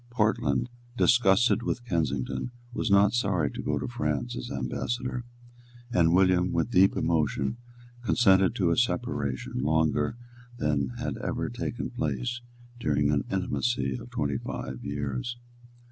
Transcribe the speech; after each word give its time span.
Portland, 0.09 0.67
disgusted 0.97 1.61
with 1.61 1.85
Kensington, 1.85 2.49
was 2.73 2.89
not 2.89 3.13
sorry 3.13 3.51
to 3.51 3.61
go 3.61 3.77
to 3.77 3.87
France 3.87 4.35
as 4.35 4.49
ambassador; 4.49 5.25
and 5.93 6.11
William 6.15 6.51
with 6.51 6.71
deep 6.71 6.97
emotion 6.97 7.57
consented 8.03 8.55
to 8.55 8.71
a 8.71 8.77
separation 8.77 9.59
longer 9.61 10.17
than 10.57 10.89
had 10.97 11.17
ever 11.17 11.49
taken 11.49 11.91
place 11.91 12.41
during 12.79 13.11
an 13.11 13.25
intimacy 13.31 13.95
of 13.95 14.09
twenty 14.09 14.39
five 14.39 14.83
years. 14.83 15.37